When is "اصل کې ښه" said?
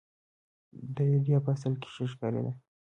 1.55-2.03